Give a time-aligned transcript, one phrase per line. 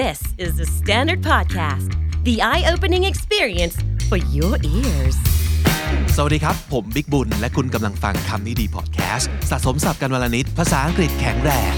[0.00, 1.90] This is the Standard Podcast,
[2.24, 3.76] the eye opening experience
[4.08, 5.16] for your ears.
[6.16, 11.74] สวัสดีครับ ผมบิ๊กบุญ และคุณกำลังฟังคำนี้ดีพอดแคสต์สะสมสับกันวลนิดภาษาอังกฤษแข็งแรง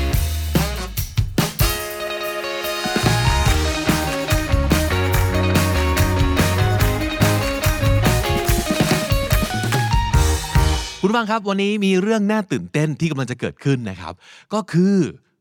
[11.01, 14.15] คุณฟังครับวันนี้มีเรื่องน่าตื่นเต้นที่กำลังจะเกิดขึ้นนะครับ
[14.55, 14.97] ก็คือ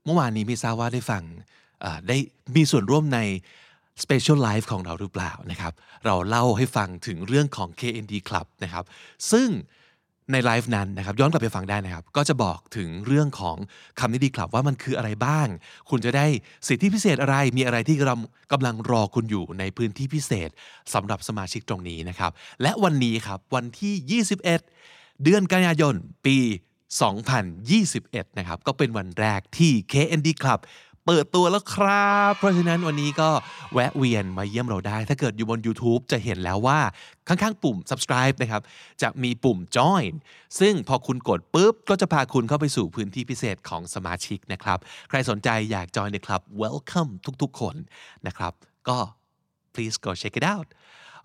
[0.06, 1.24] เมื่อวานนี้ไม่ทราบว่าได้ฟัง
[2.08, 2.18] ได้
[2.56, 3.20] มีส่วนร่วมใน
[4.04, 5.74] Special Life ของเราหรือเปล่านะครับ
[6.06, 8.84] เราเล่าให้ฟังถึงเรื่องของ KND Club นะครับ
[9.32, 9.50] ซึ่ง
[10.32, 13.58] ในไลฟ์นั้นนะครับย้อนกลับไปฟังได้นะครับ ก็จะบอกถึงเรื่องของ
[14.00, 15.48] คำนิดีคลับว่ามันคืออะไรบ้าง
[15.90, 16.26] คุณจะได้
[16.68, 18.20] สิทธิพิเศษอะไรมีอะไรที่กำลัง
[18.52, 20.50] กำลังรอคุณอยู่ในพื้นที่พิเศษ
[20.94, 22.32] สำหรับสมาชิกตรงนี้นะครับ
[22.62, 24.44] และวันนี้ครับวันที่ 21
[25.24, 25.96] เดือนกันยายน
[26.26, 26.38] ปี
[27.18, 30.60] 2021 นะครับ ก็เป็นวันแรกที่ KND Club
[31.06, 33.30] เปิดตัวแล้วครับ เพราะฉะนั้นวันนี้ก็
[33.74, 36.80] แวะเวียนมาเยี่ยมเราได้ ถ้าเกิดอยู่บน YouTube จะเห็นแล้วว่า
[37.28, 38.62] ข้างๆ ปุ่ม subscribe นะครับ
[39.02, 40.12] จะมีปุ่ม join
[40.60, 44.80] ซึ่งพอคุณกดปุ๊บ ก็จะพาคุณเข้าไปสู่พื้นที่พิเศษของสมาชิกนะครับ
[45.10, 47.76] ใครสนใจอยาก join ในคลับ welcome ทุกๆ คน
[48.28, 48.54] นะครับ
[48.90, 48.98] ก็
[49.74, 50.68] please go check it out.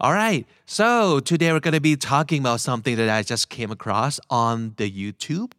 [0.01, 0.43] All right,
[0.79, 4.55] so today we're going to be talking about something that I just came across on
[4.81, 5.51] the YouTube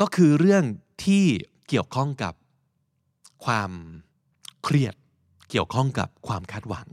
[0.00, 0.64] ก็คือเรื่อง
[1.04, 1.24] ที่
[1.68, 2.34] เกี่ยวข้องกับ
[3.44, 3.70] ความ
[4.64, 4.94] เครียด
[5.50, 6.88] เกี่ยวข้องกับความคาดหวัง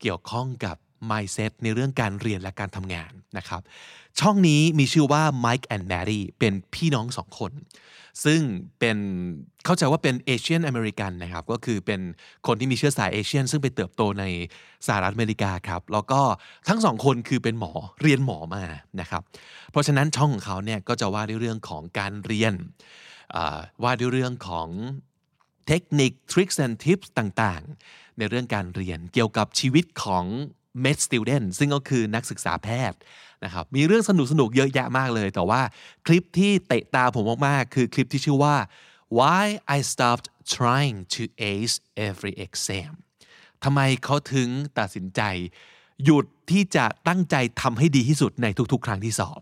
[0.00, 0.76] เกี่ยวข้องกับ
[1.10, 3.62] mindset ในเรื่องการเรียนและการทำงานนะครับ
[4.20, 7.52] ช่องนี้มีชื่อว่า Mike and Maddie เป็นพี่น้องสองคน
[8.24, 8.40] ซึ่ง
[8.78, 8.98] เป็น
[9.64, 12.00] เข้าใจว่าเป็นเอเชียนอเมริกันนะครับ ก็คือเป็น
[12.46, 14.24] คนที่มีเชื้อสายเอเชียน ซึ่งไปเติบโตใน
[14.86, 16.20] สหรัฐอเมริกาครับ แล้วก็
[16.68, 18.64] ทั้งสองคนคือเป็นหมอเรียนหมอมา
[19.00, 19.22] นะครับ
[19.70, 22.54] เพราะฉะนั้นช่องของเขาเนี่ยก็จะว่าด้วยเรื่องของการเรียน
[23.82, 24.68] ว่าด้วยเรื่องของ
[25.66, 30.24] เทคนิคทริคและทิปต่างๆ ในเรื่องการเรียนเกี่ยวกับชีวิตของ
[30.84, 32.98] med student ซึ่งก็คือนักศึกษาแพทย์
[33.44, 35.60] นะครับ มีเรื่องสนุกสนุกๆเยอะแยะมากเลย แต่ว่า
[36.06, 38.56] คลิปที่เตะตาผมมากๆ คือคลิปที่ชื่อว่า
[39.18, 39.44] why
[39.76, 40.26] I stopped
[40.56, 41.22] trying to
[41.52, 41.76] ace
[42.08, 42.92] every exam
[43.64, 45.20] ทำไมเขาถึงตัดสินใจ
[46.04, 49.40] หยุดที่จะตั้งใจทำให้ดีที่สุดในทุกๆ ครั้งที่สอบ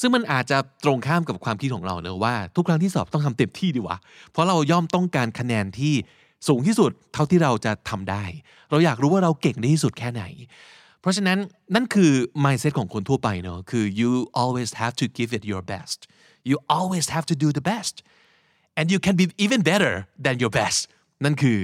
[0.00, 3.98] ซึ่งมันอาจจะตรงข้ามกับความคิดของเราเนอะว่า ทุกครั้งที่สอบต้องทำเต็มที่ดีวะ
[4.30, 5.94] เพราะเราย่อมต้องการคะแนนที่
[6.48, 8.24] สูงที่สุดเท่าที่เราจะทำได้
[8.70, 10.24] เราอยากรู้ว่าเราเก่งได้ที่สุดแค่ไหน
[11.00, 11.38] เพราะฉะนั้น
[11.74, 12.12] นั่นคือ
[12.44, 14.10] mindset ของคนทั่วไปเนอะคือ you
[14.40, 15.98] always have to give it your best
[16.48, 17.94] you always have to do the best
[18.78, 19.94] and you can be even better
[20.24, 20.80] than your best
[21.24, 21.60] นั่นคือ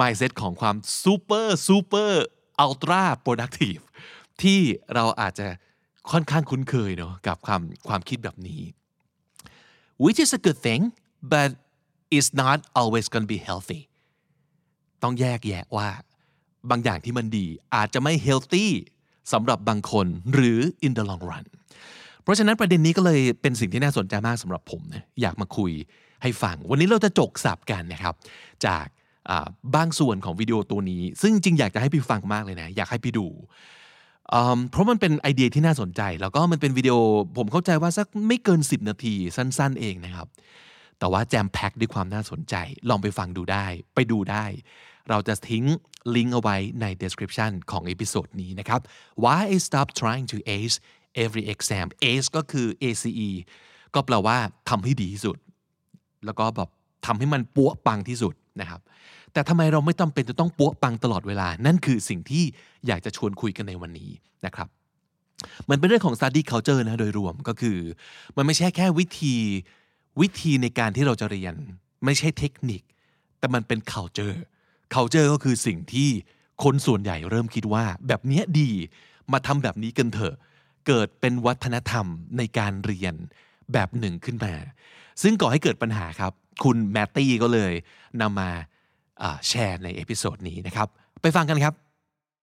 [0.00, 2.10] mindset ของความ super super
[2.64, 3.82] ultra productive
[4.42, 4.60] ที่
[4.94, 5.46] เราอาจจะ
[6.10, 8.60] ค่อนข้างคุ้นเคยเนอะกับความความคิดแบบนี้
[10.04, 10.82] which is a good thing
[11.32, 11.50] but
[12.16, 13.80] it's not always going to be healthy
[15.02, 15.88] ต้องแยกแยะว่า
[16.70, 18.66] บางอย่างที่มันดีอาจจะไม่ healthy
[19.32, 21.46] สำหรับบางคนหรือ in the long run
[22.22, 25.72] เพราะฉะนั้นประเด็นนี้ก็เลยเป็นสิ่งที่น่าสนใจมากสำหรับผมนะอยากมาคุย
[26.22, 28.14] ให้ฟัง วันนี้เราจะจกสับกันนะครับ
[28.66, 28.86] จาก
[29.76, 33.26] บางส่วนของวิดีโอตัวนี้ ซึ่งจริงอยากจะให้พี่ฟังมากเลยนะ อยากให้พี่ดู
[34.70, 36.94] เพราะมันเป็นไอเดียที่น่าสนใจ แล้วก็มันเป็นวิดีโอ
[37.36, 40.28] ผมเข้าใจว่าสักไม่เกิน 10 นาทีสั้น ๆ เองนะครับ
[40.98, 42.54] แต่ว่า jam-packed ด้วยความน่าสนใจ
[42.88, 44.44] ลองไปฟังดูได้ ไปดูได้
[45.08, 45.64] เราจะทิ้ง
[46.16, 48.80] ลิงก์เอาไว้ใน description ของ episode นี้นะครับ
[49.22, 50.76] Why I stop trying to ace
[51.24, 53.30] every exam ace ก็คือ ACE
[53.94, 55.36] ก็แปลว่าทำให้ดีที่สุด
[56.24, 56.70] แล้วก็แบบ
[57.06, 58.80] ทำให้มันปัวปังที่สุดนะครับ
[59.32, 62.44] แต่ทำไมเราไม่จำเป็นจะต้องปัวปังตลอดเวลา นั่นคือสิ่งที่
[62.86, 64.10] อยากจะชวนคุยกันในวันนี้
[64.46, 64.68] นะครับ
[65.70, 67.78] มันเป็นเรื่องของ study culture นะโดยรวมก็คือ
[68.36, 69.34] มันไม่ใช่แค่วิธี
[70.20, 71.54] วิธีในการที่เราจะเรียน
[72.04, 72.82] ไม่ใช่เทคนิค
[73.38, 74.36] แต่มันเป็น culture
[74.94, 76.08] culture ก็คือสิ่งที่
[76.62, 78.70] คนส่วนใหญ่เริ่มคิดว่า แบบเนี้ยดี
[79.32, 80.34] มาทำแบบนี้กันเถอะ
[80.86, 82.06] เกิดเป็นวัฒนธรรม
[82.38, 83.14] ในการเรียน
[83.72, 84.54] แบบหนึ่งขึ้นมา
[85.22, 86.32] ซึ่งก่อให้เกิดปัญหาครับ
[86.64, 87.72] คุณแมตตี้ก็เลย
[88.20, 88.50] นำมา
[89.47, 90.87] แชร์ในเอพิโซดนี้นะครับ
[91.21, 91.75] ไปฟังกันครับ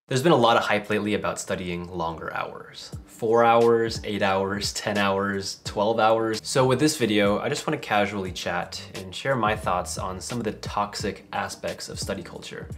[0.08, 2.90] There's been a lot of hype lately about studying longer hours.
[3.06, 6.40] Four hours, eight hours, 10 hours, 12 hours.
[6.42, 10.20] So, with this video, I just want to casually chat and share my thoughts on
[10.20, 12.68] some of the toxic aspects of study culture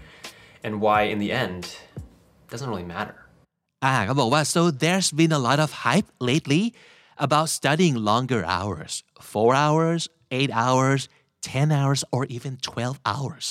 [0.63, 1.63] and why, in the end,
[1.97, 3.17] it doesn't really matter.
[3.85, 6.65] อ่าเขาบอกว่า so there's been a lot of hype lately
[7.27, 8.93] about studying longer hours
[9.33, 10.01] four hours
[10.39, 11.01] eight hours
[11.43, 13.47] 10 hours or even 12 hours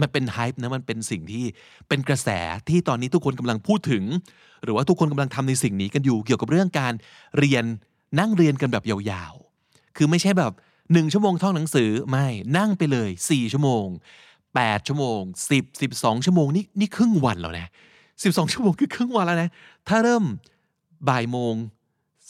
[0.00, 1.44] มันเป็น hype นะมันเป็นสิ่งที่
[1.88, 2.28] เป็นกระแส
[2.68, 4.04] ที่ตอนนี้ทุกคนกำลังพูดถึง
[4.64, 6.92] หรือว่าทุกคนกำลังทำในสิ่งนี้กันอยู่เกี่ยวกับเรื่องการ
[7.38, 7.64] เรียน
[8.18, 10.52] นั่งเรียนกันแบบยาวๆ คือไม่ใช่แบบ
[10.92, 12.26] หนึ่งชั่วโมงท่องหนังสือไม่
[12.58, 13.86] นั่งไปเลย 4 ชั่วโมง
[14.38, 15.20] 8 ชั่วโมง
[15.50, 17.68] 10 12 ชั่วโมงนี่นี่ครึ่งวันแล้วนะ
[18.12, 19.50] 12 ชั่วโมงคือครึ่งวันแล้วนะ
[19.88, 20.24] ถ้าเริ่ม
[21.08, 21.54] บ่ายโมง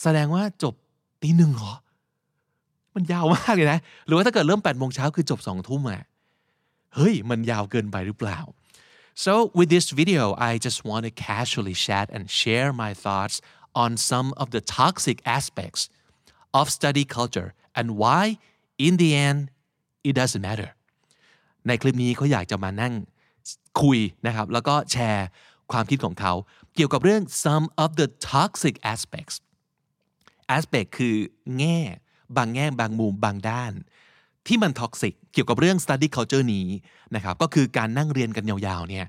[0.02, 0.74] แสดงว่าจบ
[1.22, 1.72] ตีหนึ่งเหรอ
[2.94, 6.04] มันยาวมากเลยนะ หรือว่าถ้าเกิดเริ่ม8โมงเช้าคือจบ2ทุ่มอะ
[6.96, 8.38] เฮ้ยมันยาวเกินไปหรือเปล่า
[9.24, 13.36] so with this video I just want to casually chat and share my thoughts
[13.82, 15.82] on some of the toxic aspects
[16.58, 18.22] of study culture and why
[18.86, 19.40] in the end
[20.08, 20.70] it doesn't matter
[21.66, 22.94] ในคลิปนี้เขาอยากจะมานั่ง
[23.82, 25.26] คุยนะครับ แล้วก็แชร์
[25.72, 26.32] ความคิดของเขา
[26.74, 29.36] เกี่ยวกับเรื่อง some of the toxic aspects
[30.56, 31.16] aspect คือ
[31.58, 31.78] แง่
[32.36, 33.72] บางแง่บางมุมบางด้าน
[34.46, 36.66] ที่มัน toxic เกี่ยวกับเรื่อง study culture นี้
[37.14, 39.06] นะครับก็คือการนั่งเรียนกันยาวๆเนี่ย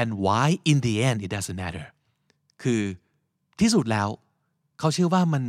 [0.00, 1.86] and why in the end it doesn't matter
[2.62, 2.82] คือ
[3.60, 4.08] ที่สุดแล้ว
[4.78, 5.44] เขาเชื่อว่ามัน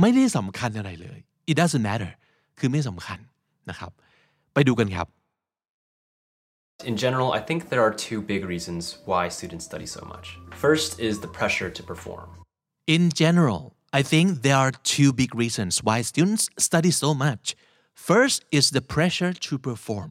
[0.00, 1.18] ไม่ได้สำคัญอะไรเลย
[1.50, 2.10] it doesn't matter
[2.58, 3.18] คือไม่สำคัญ
[3.70, 3.90] นะครับ
[4.54, 5.08] ไปดูกันครับ
[6.90, 10.26] In general, I think there are two big reasons why students study so much.
[10.66, 12.28] First is the pressure to perform.
[12.86, 13.62] In general,
[13.92, 17.56] I think there are two big reasons why students study so much.
[18.06, 20.10] First is the pressure to perform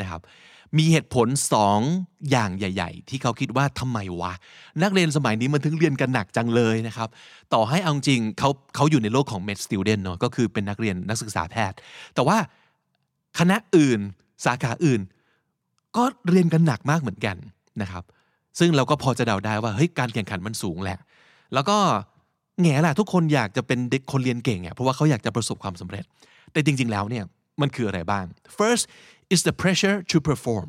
[0.00, 0.20] นะครับ
[0.78, 1.80] มีเหตุผลสอง
[2.30, 4.32] อย่างใหญ่ ๆ ที่เขาคิดว่าทำไมวะ
[4.82, 7.08] นักเรียนสมัยนี้มันถึงเรียนกันหนักจังเลยนะครับ
[7.52, 11.76] ต่อให้เอาจริงเขาเขาอยู่ในโลกของ med student เนาะก็คือเป็นนักเรียนนักศึกษาแพทย์
[12.14, 12.38] แต่ว่า
[13.38, 14.00] คณะอื่น
[14.44, 15.00] สาขาอื่น
[15.96, 17.36] ก็เรียนกันหนักมากเหมือนกัน
[17.82, 18.04] นะครับ
[18.58, 20.98] ซึ่งเราก็พอจะเดาได้ว่าเฮ้ยการแข่งขันมันสูงแหละ
[21.54, 21.76] แล้วก็
[22.60, 26.04] แง่แหละทุกคนอยากจะเป็นเด็กคนเรียนเก่งอะเพราะว่าเขาอยากจะประสบความสำเร็จ
[26.52, 27.24] แต่จริงๆแล้วเนี่ย
[27.60, 28.24] มันคืออะไรบ้าง
[28.58, 28.84] first
[29.34, 30.68] is the pressure to perform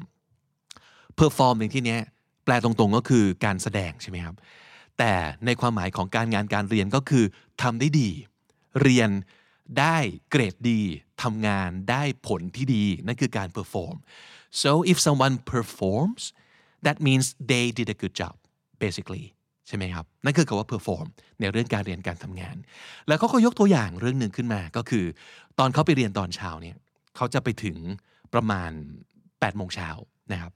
[1.21, 1.97] perform ในที่นี้
[2.45, 4.35] แปลตรงๆก็คือการแสดงใช่ไหมครับ
[4.97, 5.13] แต่
[5.45, 7.25] ในความหมายของการงานการเรียนก็คือ
[7.61, 8.09] ทำได้ดี
[8.81, 9.09] เรียน
[9.79, 9.97] ได้
[10.29, 10.81] เกรดดี
[11.23, 13.95] ทำงานได้ผลที่ดี นั่นคือการ perform
[14.61, 16.23] so if someone performs
[16.85, 18.35] that means they did a good job
[18.83, 19.25] basically
[19.69, 21.07] ใช่ไหมครับ นั่นคือคำว่า perform
[21.39, 22.55] ในเรื่องการเรียนการทำงาน
[23.07, 25.05] แล้วเขาก็ยกตัวอย่างเรื่องหนึ่งขึ้นมาก็คือ
[25.59, 26.77] ตอนเขาไปเรียนตอนเช้าเนี่ย
[27.15, 27.77] เขาจะไปถึง
[28.33, 28.71] ประมาณ
[29.17, 29.89] 8โมงเช้า
[30.31, 30.51] นะครับ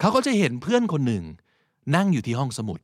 [0.00, 1.24] เขาก็จะเห็นเพื่อนคนหนึ่ง
[1.96, 2.80] นั่งอยู่ที่ห้องสมุด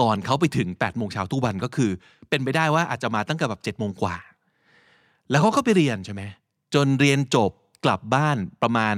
[0.00, 1.90] ก่อนเขาไปถึง8โมงเช้าทุกวันก็คือ
[2.28, 4.16] เป็นไปได้ว่าอาจจะมาตั้งแต่แบบ7โมงกว่า
[5.30, 6.22] แล้วเขาก็ไปเรียนใช่ไหม
[6.74, 7.50] จนเรียนจบ
[7.84, 8.96] กลับบ้านประมาณ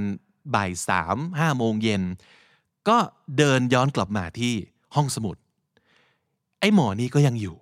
[0.55, 2.03] บ่ายสามห้าโมงเย็น
[2.89, 2.97] ก็
[3.37, 4.55] เดินย้อนกลับมาที่
[4.95, 5.35] ห้องสมุด
[6.59, 7.55] ไอ้หมอนี่ก็ยังอยู่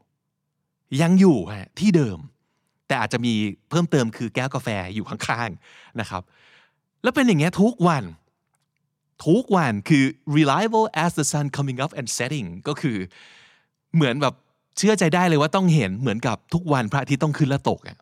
[1.01, 2.19] ยังอยู่ฮะที่เดิม
[2.87, 3.33] แต่อาจจะมี
[3.69, 6.23] เพิ่มเติมคือแก้วกาแฟอยู่ข้างๆนะครับ
[7.03, 8.03] แล้วเป็นอย่างเงี้ยทุกวัน
[9.27, 10.03] ทุกวันคือ
[10.37, 12.97] reliable as the sun coming up and setting ก็คือ
[13.95, 14.35] เหมือนแบบ
[14.77, 17.97] เชื่อใจได้เลยว่าต้องเห็นเหมือนกับทุกวันพระอาทิตย์ต้องขึ้นและตกอะ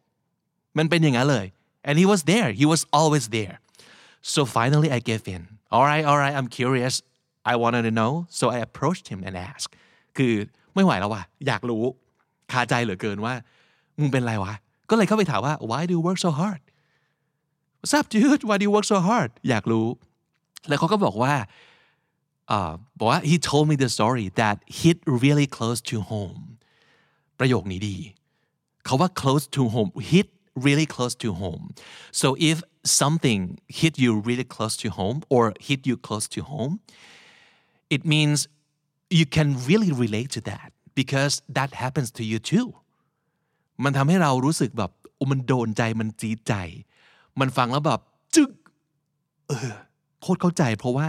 [0.78, 1.46] มันเป็นอย่างนั้นเลย
[1.88, 3.56] and he was there he was always there
[4.34, 5.42] so finally I gave in
[5.74, 6.96] all right all right I'm curious
[7.52, 9.74] I wanted to know so I approached him and asked
[10.18, 10.34] คือ
[10.76, 11.84] ไม่ไหวแล้วว่ะอยากรู้
[12.52, 13.34] คาใจเหลือเกินว่า
[14.00, 14.54] มึงเป็นไรวะ
[14.90, 16.62] ก็เลยเข้าไปถามว่า why do you work so hard
[17.82, 19.88] what's up dude why do you work so hard อยากรู้
[20.68, 21.34] แล้วเขาก็บอกว่า
[23.00, 26.42] บอกว่า he told me the story that hit really close to home
[27.40, 27.98] ประโยคนี้ดี
[28.86, 30.28] เขาว่า close to home hit
[30.68, 31.64] really close to home
[32.22, 32.58] so if
[33.02, 33.40] something
[33.80, 36.74] hit you really close to home or hit you close to home
[37.96, 38.38] it means
[39.20, 42.68] you can really relate to that because that happens to you too
[43.84, 44.92] มันทำให้เรารู้สึกแบบ
[45.32, 46.54] มันโดนใจมันจี๊ดใจ
[47.40, 48.02] มันฟังแล้วแบบ
[48.36, 48.52] จึ๊ก
[49.48, 49.74] เออ
[50.22, 51.08] โคตรเข้าใจเพราะว่า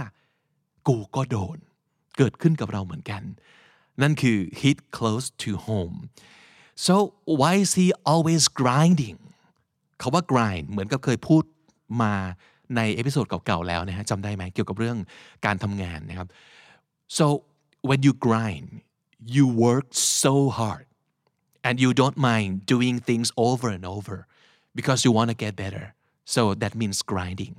[0.89, 1.59] กูก็โดน
[2.17, 3.23] เกิดขึ้นกับเราเหมือนกัน
[4.03, 5.97] นั่นคือ hit close to home
[6.87, 6.95] so
[7.41, 9.19] why is he always grinding
[9.99, 11.43] เขาว่า grind เหมือนกับเคยพูด
[12.03, 12.15] มา
[12.77, 14.99] ใน episode เก่าๆแล้วนะฮะจำได้ไหมเกี่ยวกับเรื่อง
[15.47, 16.29] การทำงานนะครับ
[17.17, 17.27] so
[17.89, 18.69] when you grind
[19.37, 19.87] you work
[20.21, 20.85] so hard
[21.67, 24.17] and you don't mind doing things over and over
[24.79, 25.85] because you want to get better
[26.35, 27.55] so that means grinding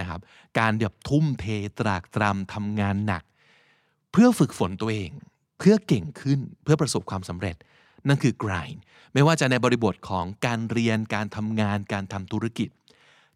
[0.00, 0.20] นะครับ
[0.58, 1.46] การแบบทุ่มเท
[1.78, 3.22] ตรากตรำทำงานหนัก
[4.12, 5.10] เพื่อฝึกฝนตัวเอง
[5.58, 7.56] เพื่อเก่งขึ้นเพื่อประสบความสำเร็จ
[8.08, 8.78] นั่นคือ grind
[9.12, 12.68] ไม่ว่าจะในบริบทของการเรียนการทำงานการทำธุรกิจ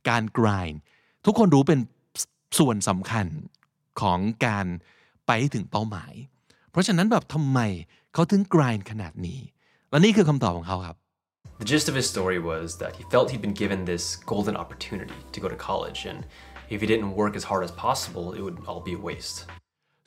[0.08, 0.76] การ grind
[1.24, 1.80] ทุกคนรู้เป็น
[2.58, 3.26] ส่วนสำคัญ
[4.00, 4.66] ของการ
[5.27, 6.13] ไปถึงเป้าหมาย
[6.71, 7.59] เพราะฉะนั้นแบบทำไม
[8.13, 9.39] เขาถึง grind ขนาดนี้
[9.89, 10.97] และนี่คือคำตอบของเขาครับ
[11.61, 15.19] The gist of his story was that he felt he'd been given this golden opportunity
[15.33, 16.19] to go to college, and
[16.73, 19.37] if he didn't work as hard as possible, it would all be a waste.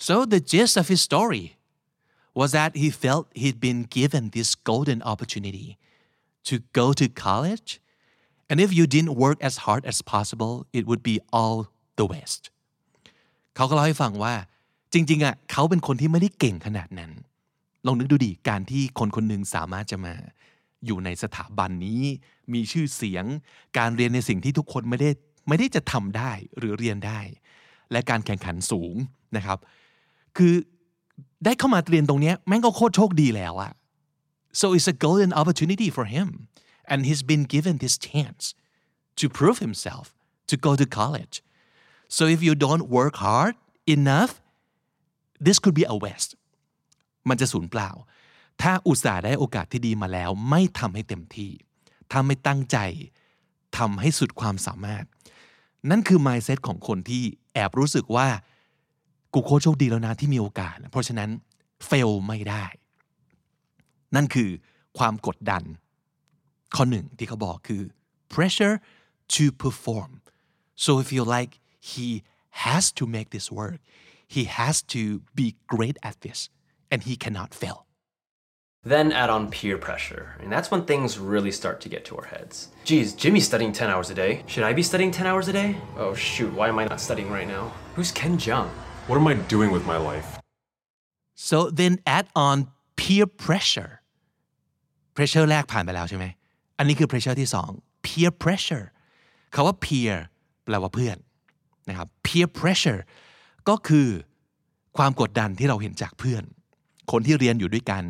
[0.07, 1.45] So the gist of his story
[2.41, 5.69] was that he felt he'd been given this golden opportunity
[6.49, 7.81] to go to college.
[8.51, 11.57] And if you didn't work as hard as possible, it would be all
[11.99, 12.43] the West
[13.57, 14.35] เขาก็เล่าให้ฟังว่า
[14.94, 17.12] จริงๆอะเขาเป็นคนที่ไม่ได้เก่งขนาดนั้น
[17.86, 20.14] ลองนึกดูดิการที่คนคนหนึ่งสามารถจะมา
[20.86, 22.02] อยู่ในสถาบันนี้
[22.54, 23.26] มีชื่อเสียง
[23.78, 25.10] การเรียนในสิ่งที่ทุกคนไม่ได้
[25.48, 27.20] ไม่ได้จะทำได้หรือเรียนได้
[27.92, 28.96] และการแข่งขันสูง
[29.38, 29.60] นะครับ
[30.38, 30.54] คือ
[31.46, 33.72] ได้เข้ามาเรียนตรงนี้แม่งก็โคตรโชคดีแล้วอะ
[34.60, 36.28] so it's a golden opportunity for him
[36.92, 38.44] and he's been given this chance
[39.20, 40.06] to prove himself
[40.50, 41.36] to go to college
[42.16, 43.54] so if you don't work hard
[43.98, 44.32] enough
[45.46, 46.32] this could be a waste
[47.30, 47.90] มันจะสูญเปล่า
[48.62, 51.52] ถ้าอุตส่าห์ได้โอกาสที่ดีมาแล้ว ไม่ทำให้เต็มที่
[52.12, 52.78] ถ้าไม่ตั้งใจ
[53.78, 55.06] ทำให้สุดความสามารถ
[55.90, 58.28] นั่นคือ mindset ของคนที่แอบรู้สึกว่า
[59.34, 61.30] กูโคโชคดีแล้วนะที่มีโอกาส เพราะฉะนั้น
[61.90, 62.66] fail ไม่ได้
[64.16, 64.50] นั่นคือ
[64.98, 65.64] ความกดดัน
[66.76, 67.82] ข้อหนึ่งที่เขาบอกคือ
[68.34, 68.76] pressure
[69.34, 70.12] to perform
[70.84, 71.54] so if you like
[71.92, 72.08] he
[72.66, 73.80] has to make this work
[74.37, 76.41] he has to be great at this
[76.93, 77.79] and he cannot fail
[78.95, 82.27] Then add on peer pressure, and that's when things really start to get to our
[82.35, 82.55] heads.
[82.89, 84.33] Geez, Jimmy's studying 10 hours a day.
[84.53, 85.71] Should I be studying 10 hours a day?
[86.03, 87.65] Oh shoot, why am I not studying right now?
[87.97, 88.69] Who's Ken Jung?
[89.09, 90.29] What am I doing with my life?
[91.37, 93.93] so then add on peer pressure
[95.17, 96.27] pressure แรกผ่านไปแล้วใช่ไหม
[96.79, 97.71] อันนี้คือ pressure ที่สอง
[98.07, 98.87] peer pressure
[99.55, 100.17] คาว่า peer
[100.65, 101.17] แปลว่าเพื่อน
[101.89, 103.01] นะครับ peer pressure
[103.70, 104.08] ก็คือ
[104.98, 106.44] ความกดดันที่เราเห็นจากเพื่อน
[107.12, 108.04] คนที่เรียนอยู่ด้วยกัน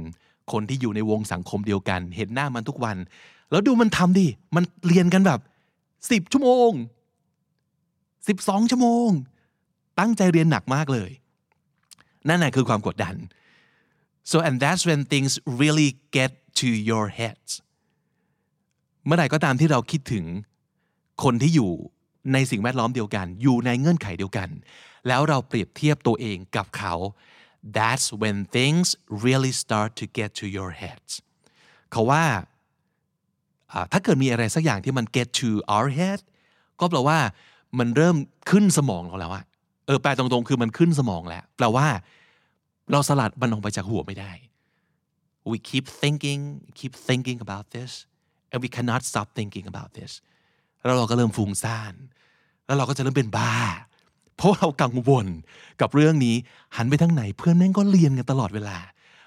[0.52, 2.98] คนที่อยู่ในวงสังคมเดียวกัน เห็นหน้ามันทุกวัน
[3.52, 5.40] แล้วดูมันทำดิ มันเรียนกันแบบ
[5.92, 6.72] 10ชั่วโมง
[7.72, 9.10] 12ชั่วโมง
[10.00, 11.12] ตั้งใจเรียนหนักมากเลย
[12.28, 13.16] นั่นแหละคือความกดดัน
[14.32, 15.32] so and that's when things
[15.62, 17.52] really get to your heads
[19.06, 20.26] เมื่อไหร่ก็ตามที่เราคิดถึง
[21.24, 21.72] คนที่อยู่
[22.34, 24.50] ในสิ่งแวดล้อมเดียวกัน อยู่ในเงื่อนไขเดียวกัน
[25.08, 26.94] แล้วเราเปรียบเทียบตัวเองกับเขา
[27.78, 28.88] that's when things
[29.26, 31.12] really start to get to your heads
[31.92, 32.24] เขาว่า
[33.72, 36.20] อ่าถ้าเกิดมีอะไรสักอย่างที่มัน get to our head
[36.80, 37.20] ก็แปลว่า
[37.80, 38.16] มันเริ่ม
[38.50, 39.44] ขึ้นสมองเราแล้วอะ
[39.86, 41.88] เออแปลตรงๆคือมันขึ้นสมองแล้วแปลว่า
[42.92, 44.32] เราสลัดมันออกไปจากหัวไม่ได้
[45.50, 46.42] we keep thinking
[46.80, 47.92] keep thinking about this
[48.52, 50.12] and we cannot stop thinking about this
[50.84, 51.94] แล้วเราก็เริ่มฟุ้งซ่าน
[52.66, 53.54] แล้วเราก็จะเริ่มเป็นบ้า
[54.36, 55.28] เพราะเรากังวล
[55.82, 56.36] กับเรื่องนี้
[56.76, 58.78] หันไปทางไหนเพื่อนแม่งก็เรียนกันตลอดเวลา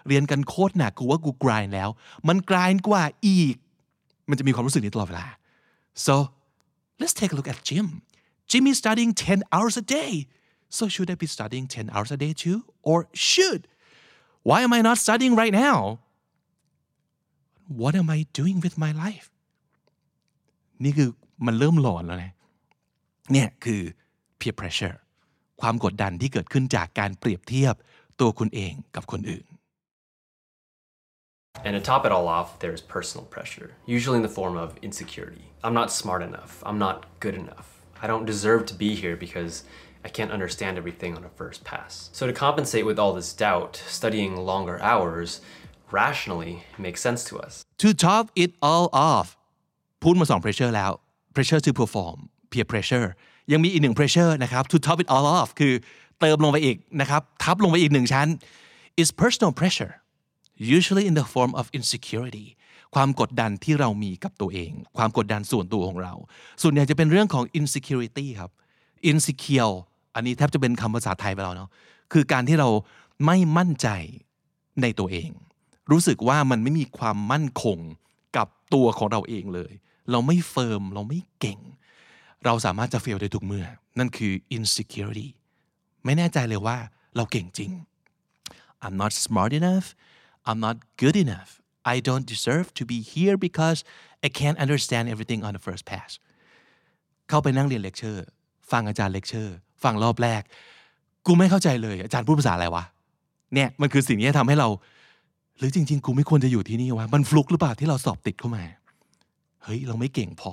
[0.08, 1.88] เรียนกันโคตรหนักกูว่ากูกรายแล้ว
[2.28, 3.56] มันกรายกว่าอีก
[4.28, 5.26] มันจะมีความรู้สึกนี้ตลอดเวลา
[6.06, 6.14] so
[7.00, 7.86] let's take a look at Jim
[8.50, 10.12] Jim is studying 10 hours a day
[10.76, 12.58] so should I be studying 10 hours a day too
[12.90, 12.98] or
[13.30, 13.62] should
[14.48, 15.76] why am I not studying right now
[17.80, 19.26] what am I doing with my life
[20.84, 21.08] นี่คือ
[21.46, 22.32] มันเริ่มหลอนแล้วนะ
[23.32, 23.82] เนี่ยคือ
[24.40, 24.96] peer pressure
[25.60, 27.74] ความกดดันที่เกิดขึ้นจากการเปรียบเทียบ
[28.20, 29.46] ตัวคุณเองกับคนอื่น
[31.66, 35.44] And to top it all off, there's personal pressure, usually in the form of insecurity.
[35.64, 36.52] I'm not smart enough.
[36.68, 37.66] I'm not good enough.
[38.02, 39.54] I don't deserve to be here because
[40.04, 42.10] I can't understand everything on a first pass.
[42.12, 45.40] So, to compensate with all this doubt, studying longer hours
[45.90, 47.54] rationally makes sense to us.
[47.82, 49.28] to top it all off
[50.02, 50.90] พูดมาสอง pressure แล้ว
[51.34, 52.16] pressure to perform
[52.52, 53.08] peer pressure
[53.52, 55.72] ยังมีอีกหนึ่ง pressure นะครับ to top it all off คือ
[56.20, 58.28] เติมลงไปอีกนะครับ ทับลงไปอีกหนึ่งชั้น
[59.02, 59.94] is personal pressure
[60.76, 62.46] usually in the form of insecurity
[62.94, 66.14] ความกดดันที่เรามีกับตัวเอง ความกดดันส่วนตัวของเรา
[66.62, 68.50] ส่วนใหญ่จะเป็นเรื่องของ insecurity ครับ
[69.10, 69.74] insecure
[70.14, 71.70] อันนี้แทบจะเป็นคำภาษาไทยไปแล้วเนาะ
[72.12, 72.68] คือการที่เรา
[73.26, 73.88] ไม่มั่นใจ
[74.82, 75.30] ในตัวเอง
[75.90, 77.78] รู้สึกว่ามันไม่มีความมั่นคง
[78.36, 79.72] กับตัวของเราเองเลย
[80.10, 81.58] เราไม่เฟิร์ม เราไม่เก่ง
[82.44, 83.66] เราสามารถจะเฟลได้ทุกเมื่อ
[83.98, 85.28] นั่นคือ insecurity
[86.04, 86.76] ไม่แน่ใจเลยว่า
[87.16, 87.70] เราเก่งจริง
[88.84, 89.86] I'm not smart enough
[90.48, 91.50] I'm not good enough
[91.94, 93.78] I don't deserve to be here because
[94.26, 96.10] I can't understand everything on the first pass
[97.28, 98.24] เข้าไปนั่งเรียนเลคเชอร์
[98.70, 100.42] ฟังอาจารย์เลคเชอร์ ฟังรอบแรก
[101.26, 102.84] กูไม่เข้าใจเลย อาจารย์พูดภาษาอะไรวะ
[103.54, 104.68] เนี่ยมันคือสิ่งที่ทำให้เรา
[105.58, 108.64] หรือจริง ๆ กูไม่ควรจะอยู่ที่นี่วะ มันฟลุกหรือเปล่าที่เราสอบติดเข้ามา
[109.64, 110.52] เฮ้ยเราไม่เก่งพอ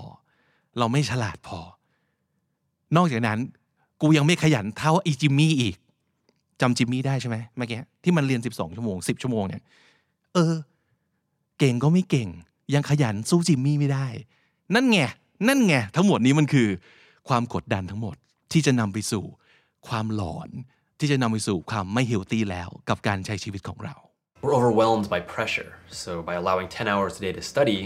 [0.80, 1.60] เราไม่ฉลาดพอ
[2.98, 3.40] นอกจากนั้น
[4.02, 5.76] กูยังไม่ขยันเท่าไอจิมมี่อีก
[6.62, 9.62] จำจิมมี่ได้ใช่ไหมเมื่อกี้ที่มันเรียน 12 ชั่วโมง 10 ชั่วโมงเนี่ย
[10.34, 10.56] เออ
[11.60, 12.30] เก่งก็ไม่เก่ง
[12.74, 14.08] ยังขยันสู้จิมมี่ไม่ได้
[14.76, 15.00] นั่นไง
[15.48, 16.68] นั่นไงทั้งหมดนี้มันคือ
[17.30, 18.16] ความกดดันทั้งหมด
[18.52, 19.24] ที่จะนำไปสู่
[19.88, 20.50] ความหลอน
[21.00, 23.96] ที่จะนำไปสู่ความไม่เฮลตี้แล้วกับการใช้ชีวิตของเรา
[24.44, 25.72] We're overwhelmed by pressure.
[26.04, 27.80] So, by allowing 10 hours a day to study,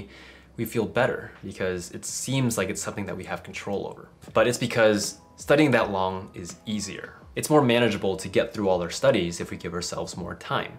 [0.60, 1.20] we feel better
[1.50, 4.04] because it seems like it's something that we have control over.
[4.38, 5.02] But it's because
[5.38, 7.14] Studying that long is easier.
[7.36, 10.74] It's more manageable to get through all our studies if we give ourselves more time.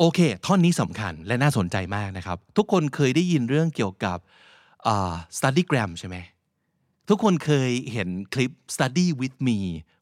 [0.00, 4.18] โอเค ท่อนนี้สำคัญและน่าสนใจมากนะครับ ทุกคนเคยได้ยินเรื่องเกี่ยวกับ
[5.38, 6.16] studygram ใช่ไหม
[7.08, 9.58] ทุกคนเคยเห็นคลิป study with me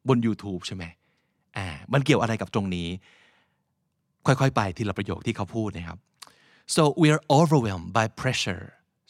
[0.09, 0.85] บน YouTube ใช่ไหม
[1.57, 2.89] อ่า มันเกี่ยวอะไรกับตรงนี้
[4.27, 5.99] ค่อยๆ ไปทีละประโยคที่เขาพูดนะครับ
[6.75, 8.65] so we are overwhelmed by pressure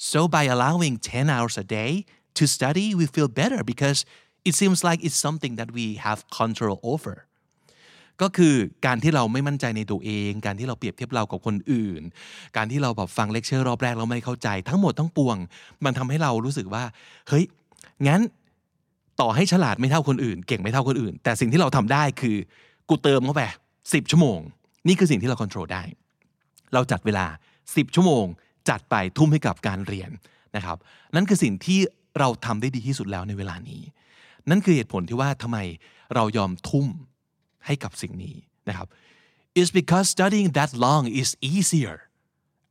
[0.08, 1.92] so by allowing 10 hours a day
[2.38, 3.98] to study we feel better because
[4.48, 7.16] it seems like it's something that we have control over
[8.22, 8.54] ก็คือ
[8.86, 12.02] การที่เราไม่มั่นใจในตัวเอง การที่เราเปรียบเทียบเรากับคนอื่น
[12.56, 15.36] การที่เราแบบฟังเลคเชอร์รอบแรกเราไม่เข้าใจ ทั้งหมดทั้งปวง
[15.84, 16.84] มันทำให้เรารู้สึกว่า
[17.28, 17.44] เฮ้ย
[18.06, 18.20] งั้น
[19.20, 22.36] ต่อให้ฉลาดไม่เท่าคนอื่น เก่งไม่เท่าคนอื่น แต่สิ่งที่เราทำได้คือ
[22.88, 23.42] กูเติมเข้าไป
[23.94, 24.38] สิบชั่วโมง
[24.86, 25.82] นี่คือสิ่งที่เราควบคุมได้
[26.74, 27.26] เราจัดเวลา
[27.60, 28.24] 10 ชั่วโมง
[28.68, 30.10] จัดไปทุ่มให้กับการเรียน
[30.56, 30.76] นะครับ
[31.14, 31.80] นั่นคือสิ่งที่
[32.18, 33.82] เราทำได้ดีที่สุดแล้วในเวลานี้
[34.50, 35.58] นั่นคือเหตุผลที่ว่าทำไม
[36.14, 36.86] เรายอมทุ่ม
[37.66, 38.36] ให้กับสิ่งนี้
[38.68, 38.88] นะครับ
[39.60, 41.96] is because studying that long is easier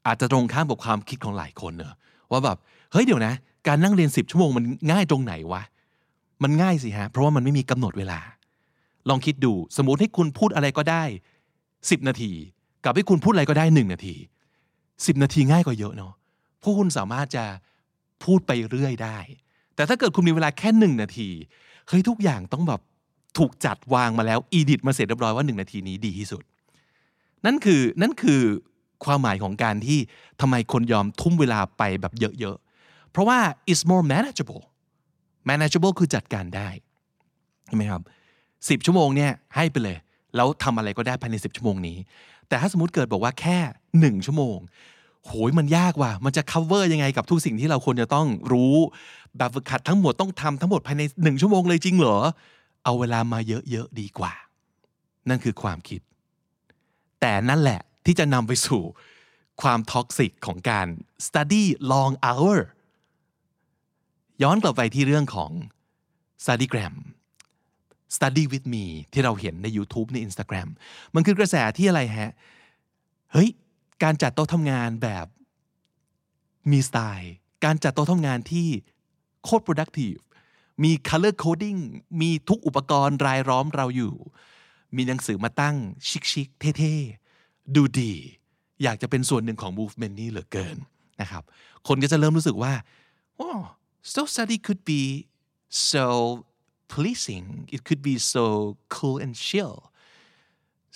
[0.05, 1.95] อาจจะตรงข้ามกับความคิดของหลายคนเนอะ
[2.31, 2.57] ว่าแบบ
[2.91, 3.33] เฮ้ยเดี๋ยวนะ
[3.67, 5.63] การนั่งเรียน 10 ชั่วโมงมันง่ายตรงไหนวะ
[6.43, 8.19] มันง่ายสิฮะ เพราะว่ามันไม่มีกำหนดเวลา
[9.09, 11.03] ลองคิดดูสมมติให้คุณพูดอะไรก็ได้
[11.57, 12.31] 10 นาที
[12.83, 14.15] กับให้คุณพูดอะไรก็ได้ 1 นาที
[15.03, 16.13] 10 นาทีง่ายกว่าเยอะเนาะ
[16.61, 17.45] พราะคุณสามารถจะ
[18.23, 19.17] พูดไปเรื่อยได้
[19.75, 21.29] แต่ถ้าเกิดคุณมีเวลาแค่หนึ่งนาที
[21.87, 22.81] เฮ้ยทุกอย่างต้องแบบ
[23.37, 26.43] ถูกจัดวางมาแล้วอีดิทมาเสร็จเรียบร้อยว่าหนึ่งนาทีนี้ดีที่สุด
[27.45, 28.41] นั่นคือนั่นคือ
[29.05, 29.99] ความหมายของการที่
[30.41, 33.39] ทำไมคนยอมทุ่มเวลาไปแบบเยอะๆ เพราะว่า
[33.71, 34.63] it's more manageable
[35.49, 36.69] manageable คือจัดการได้
[37.67, 38.01] ใช่ไหมครับ
[38.69, 39.97] สิบชั่วโมงเนี่ยให้ไปเลย
[40.35, 41.97] แล้วทำอะไรก็ได้ภายในสิบชั่วโมงนี้
[42.49, 43.57] แต่ถ้าสมมติเกิดบอกว่าแค่
[43.99, 44.57] หนึ่งชั่วโมง
[45.25, 48.75] โหยมันยากว่ะ มันจะ cover ยังไงกับทุกสิ่งที่เราควรจะต้องรู้
[49.37, 52.17] แบบฝึกหัดทั้งหมดต้องทำทั้งหมดภายในหนึ่งชั่วโมงเลยจริงเหรอ
[52.83, 54.33] เอาเวลามาเยอะๆดีกว่า
[55.29, 56.01] นั่นคือความคิด
[57.21, 58.81] แต่นั่นแหละที่จะนำไปสู่
[59.61, 60.87] ความท็อกซิกของการ
[61.25, 62.57] study long hour
[64.43, 65.51] ย้อนกลับไปที่เรื่องของ
[66.43, 66.95] studygram
[68.15, 70.69] study with me ที่เราเห็นใน YouTube ใน Instagram
[71.15, 72.31] มันคือกระแสที่อะไรฮะ
[73.33, 73.49] เฮ้ย
[74.03, 75.25] การจัดโต๊ะทำงานแบบ
[76.71, 77.33] มีสไตล์
[77.65, 78.67] การจัดโต๊ะทำงานที่
[79.43, 80.21] โคตร productive
[80.83, 81.79] มี color coding
[82.21, 84.15] มีทุกอุปกรณ์รายล้อมเราอยู่
[84.95, 85.75] มีหนังสือมาตั้ง
[86.31, 88.13] ชิคๆเท่ๆ ดูดี
[88.83, 90.77] อยากจะเป็นส่วนหนึ่งของ movement นี้เหลือเกิน
[91.21, 91.43] นะครับ
[91.87, 92.73] คนก็จะเริ่มรู้สึกว่า
[93.41, 93.61] oh
[94.13, 95.01] so study could be
[95.91, 96.05] so
[96.95, 98.43] pleasing it could be so
[98.95, 99.75] cool and chill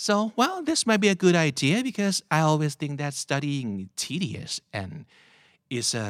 [0.07, 3.89] so well this might be a good idea because I always think that studying is
[4.03, 4.91] tedious and
[5.79, 6.07] is a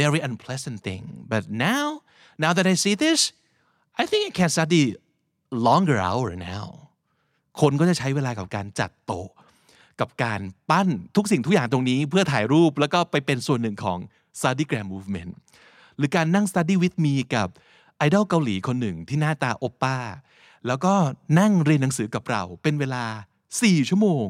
[0.00, 1.86] very unpleasant thing but now
[2.44, 3.20] now that I see this
[4.00, 4.82] I think I can study
[5.68, 6.66] longer hour now
[7.60, 9.28] คนก็จะใช้เวลากับการจัดโต๊ะ
[10.00, 13.98] กับการปั้นทุกสิ่งทุกอย่างตรงนี้เพื่อถ่ายรูปแล้วก็ไปเป็นส่วนหนึ่งของ
[14.38, 15.32] Studygram Movement
[15.96, 17.48] หรือการนั่ง Study with me กับ
[17.96, 19.96] ไอดอลเกาหลีคนหนึ่งที่หน้าตาโอปป้า
[20.66, 20.94] แล้วก็
[21.38, 23.04] นั่งเรียนหนังสือกับเราเป็นเวลา
[23.50, 24.26] 4 ชั่วโมง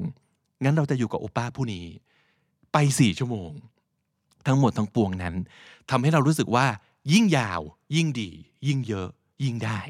[0.64, 1.86] งั้นเราจะอยู่กับโอปป้าผู้นี้
[2.72, 3.50] ไป 4 ชั่วโมง
[4.46, 5.34] ทั้งหมดทั้งปวงนั้น
[5.90, 6.66] ทำให้เรารู้สึกว่า
[7.12, 7.60] ยิ่งยาว
[7.96, 8.30] ยิ่งดี
[8.66, 9.08] ยิ่งเยอะ
[9.44, 9.80] ยิ่งได้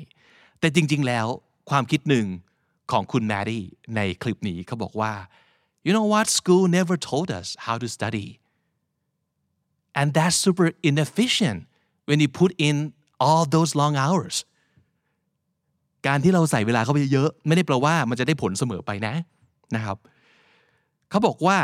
[0.61, 1.27] แต่จริง ๆ แล้ว
[1.71, 2.27] ความคิดหนึ่ง
[2.91, 3.65] ของคุณแมรี่
[3.97, 5.13] ในคลิปนี้เขาบอกว่า
[5.87, 8.29] you know what school never told us how to study
[9.99, 11.61] and that's super inefficient
[12.09, 12.77] when you put in
[13.27, 14.37] all those long hours
[16.07, 19.15] การที่เราใส่เวลาเข้าไปเยอะไม่ได้แปลว่ามันจะได้ผลเสมอไปนะ
[19.75, 19.97] นะครับ
[21.11, 21.59] เขาบอกว่า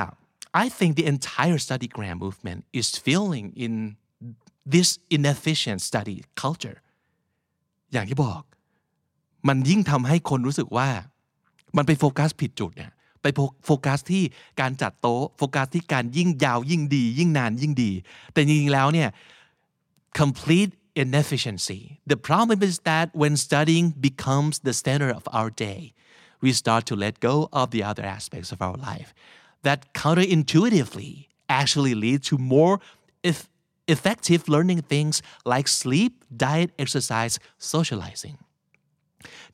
[0.63, 3.73] I think the entire studygram movement is feeling in
[4.75, 6.79] this inefficient study culture
[7.93, 8.43] อย่างที่บอก
[9.49, 10.89] มันยิ่งทำให้คนรู้สึกว่า
[11.77, 13.27] มันไปโฟกัสผิดจุดเนี่ยไป
[13.67, 14.23] โฟกัสที่
[14.61, 17.91] การจัดโต๊ะโฟกัสที่การยิ่งยาวยิ่งดี ยิ่งนานยิ่งดี
[18.33, 19.09] แต่จริงๆแล้วเนี่ย
[20.21, 20.73] complete
[21.04, 25.80] inefficiency the problem is that when studying becomes the center of our day
[26.44, 29.10] we start to let go of the other aspects of our life
[29.68, 31.12] that counterintuitively
[31.62, 32.74] actually lead to more
[33.32, 33.38] if
[33.96, 35.16] effective learning things
[35.52, 36.12] like sleep
[36.46, 37.36] diet exercise
[37.74, 38.38] socializing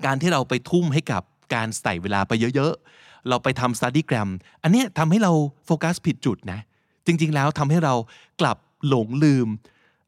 [0.06, 1.24] การที่เราไปทุ่มให้กับ
[1.56, 4.30] การใส่เวลาไปเยอะๆ เราไปทำ studygram
[4.64, 5.32] อันเนี้ยทำให้เรา
[5.66, 6.60] โฟกัสผิดจุดนะ
[7.06, 7.96] จริงๆ แล้วทำให้เรา
[8.42, 9.48] กลับหลงลืม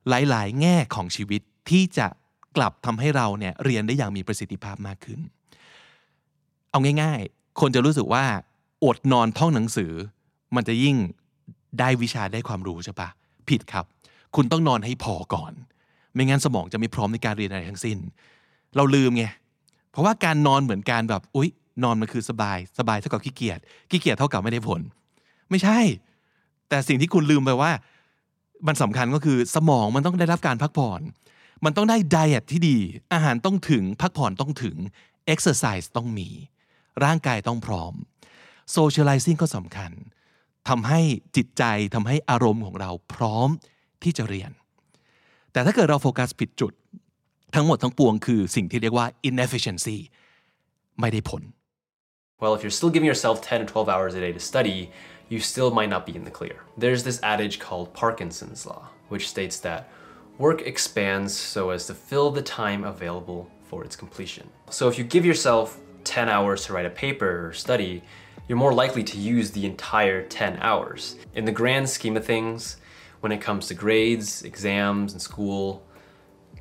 [0.09, 2.07] หลาย ๆ แง่ของชีวิตที่จะ
[2.57, 5.21] กลับทำให้เราเนี่ยเรียนได้อย่างมีประสิทธิภาพมากขึ้น
[6.71, 8.25] เอาง่าย ๆ คนจะรู้สึกว่า
[8.85, 9.93] อดนอนท่องหนังสือ
[10.55, 10.97] มันจะยิ่ง
[11.79, 13.09] ได้วิชาได้ความรู้ใช่ปะ
[13.49, 13.85] ผิดครับ
[14.37, 15.53] คุณต้องนอนให้พอก่อน
[16.15, 17.99] ไม่งั้นสมองจะไม่พร้อมในการเรียนอะไรทั้งสิ้น
[18.77, 19.25] เราลืมไง
[19.91, 21.51] เพราะว่าการนอนเหมือนการแบบอุ๊ย
[21.85, 23.59] นอนมันคือสบายสบายเท่ากับขี้เกียจ
[23.91, 24.81] ขี้เกียจเท่ากับไม่ได้ผล
[25.51, 25.79] ไม่ใช่
[26.69, 27.71] แต่สิ่งที่คุณลืมไปว่า
[28.66, 31.01] มันสำคัญก็คือสมองมันต้องได้รับการพักผ่อน
[31.64, 32.79] มันต้องได้ diet ที่ดี
[33.12, 34.77] อาหารต้องถึงพักผ่อนต้องถึง
[35.27, 36.29] เอ็กซ์ไซส์ต้องมี
[37.05, 37.94] ร่างกายต้องพร้อม
[38.73, 39.92] socializing ก็สำคัญ
[40.68, 41.01] ทำให้
[41.37, 41.62] จิตใจ
[41.94, 43.49] ทำให้อารมณ์ของเราพร้อม
[44.03, 44.51] ที่จะเรียน
[45.53, 46.73] แต่ถ้าเกิดเราโฟกัสผิดจุด
[47.55, 49.99] ทั้งหมดทั้งปวงคือสิ่งที่เรียกว่า inefficiency
[51.01, 51.42] ไม่ได้ผล
[52.42, 54.79] Well, if you're still giving yourself 10 or 12 hours a day to study,
[55.31, 56.64] you still might not be in the clear.
[56.77, 59.88] There's this adage called Parkinson's Law, which states that
[60.38, 64.51] work expands so as to fill the time available for its completion.
[64.71, 68.03] So if you give yourself 10 hours to write a paper or study,
[68.49, 71.14] you're more likely to use the entire 10 hours.
[71.37, 72.79] In the grand scheme of things,
[73.21, 75.87] when it comes to grades, exams, and school,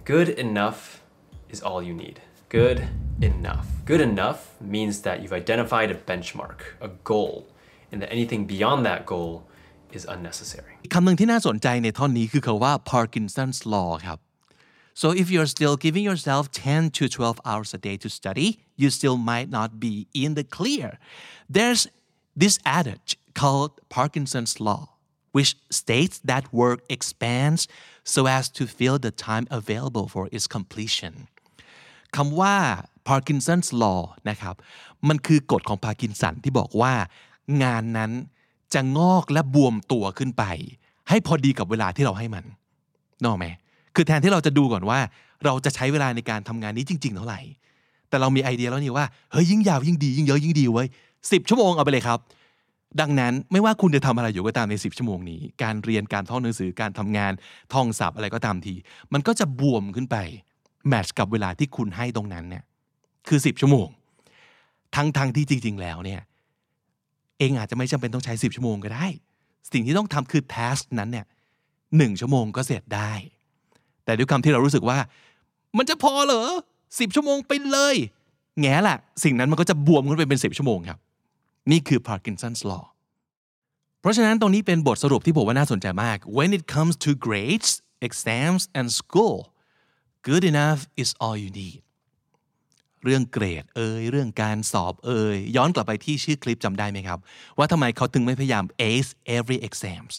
[0.05, 1.01] good enough
[1.49, 2.21] is all you need.
[2.49, 2.87] Good
[3.19, 3.65] enough.
[3.85, 7.47] Good enough means that you've identified a benchmark, a goal,
[7.90, 9.32] and that anything beyond that goal
[9.98, 10.74] is unnecessary.
[10.94, 14.18] คำหนึ่งที่น่าสนใจในท่อนนี้คือคาว่า Parkinson's law ครับ
[15.00, 18.48] so if you're still giving yourself 10 to 12 hours a day to study
[18.82, 20.88] you still might not be in the clear
[21.56, 21.82] there's
[22.42, 24.82] this adage called Parkinson's law
[25.36, 25.50] which
[25.82, 27.60] states that work expands
[28.14, 31.14] so as to fill the time available for its completion
[32.16, 32.56] คำว่า
[33.10, 34.54] Parkinson's law นะครับ
[35.08, 36.94] มันคือกฎของพาร์กินสันที่บอกว่า
[37.63, 38.11] งานนั้น
[38.73, 40.43] จะงอกและบวมตัวขึ้นไป
[41.09, 42.43] ให้พอดีกับเวลาที่เราให้มัน
[43.25, 43.45] นอกไหม
[43.95, 44.99] คือแทนที่เราจะดูก่อนว่า
[45.45, 47.39] เราจะใช้เวลาในการทำงานนี้จริง ๆ เท่าไหร่
[48.09, 50.87] แต่เรามีไอเดียแล้วนี่ว่าเฮ้ยยิ่งยาวยิ่งดียิ่งเยอะยิ่งดีเว้ย
[51.31, 52.19] สิบชั่วโมงเอาไปเลยครับ
[53.01, 57.31] ดังนั้นไม่ว่าคุณจะทำอะไรอยู่ก็ตามใน 10 ชั่วโมงนี้ การเรียนการท่องหนังสือการทำงาน
[57.73, 58.75] ท่องศัพท์อะไรก็ตามที
[59.13, 60.17] มันก็จะบวมขึ้นไป
[60.87, 62.63] แมทช์กับเวลาที่คุณให้ตรงนั้นเนี่ย
[63.27, 63.87] คือ 10 ชั่วโมง
[64.95, 66.21] ทั้งทงที่จริง ๆ แล้วเนี่ย
[67.39, 69.07] เองอาจจะไม่จำเป็นต้องใช้ 10 ชั่วโมงก็ได้
[69.71, 71.25] สิ่งที่ต้องทำคือแทสนั้นเนี่ย
[71.97, 73.11] หนึ่งชั่วโมงก็เสร็จได้
[74.05, 74.97] แต่ด้วยคำที่เรารู้สึกว่า
[75.77, 76.43] มันจะพอเหรอ
[76.99, 77.95] สิบชั่วโมงไปเลย
[78.59, 80.99] แง่ละสิ่งนั้นมันก็จะบวมขึ้นไปเป็นสิบชั่วโมงครับ
[81.71, 82.85] นี่คือ Parkinson's law
[84.01, 87.71] เพราะฉะนั้นตรงนี้เป็นบทสรุปที่ผมว่าน่าสนใจมาก when it comes to grades
[88.07, 89.37] exams and school
[90.27, 91.79] good enough is all you need
[93.03, 97.19] เรื่องเกรดเอ่ยเรื่องการสอบเอ่ยย้อนกลับไปที่ชื่อคลิปจำได้ไหมครับ
[97.57, 100.13] ว่าทำไมเขาถึงไม่พยายาม ace every exams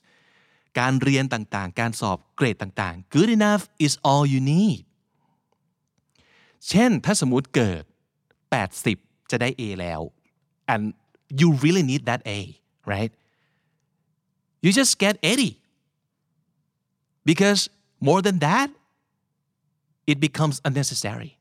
[0.79, 4.83] การเรียนต่างๆ การสอบเกรดต่างๆ good enough is all you need
[6.69, 7.83] เช่นถ้าสมมติเกิด
[8.57, 10.01] 80 จะได้ A แล้ว
[10.73, 10.83] and
[11.41, 12.39] you really need that A
[12.93, 13.13] right
[14.65, 15.57] you just get 80
[17.31, 17.61] because
[18.09, 18.69] more than that
[20.11, 21.33] it becomes unnecessary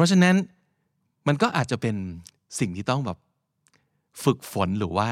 [0.00, 0.34] ราะฉะนั้น
[1.26, 1.96] มันก็อาจจะเป็น
[2.58, 3.18] สิ่งที่ต้องแบบ
[4.24, 5.10] ฝึกฝนหรือว่า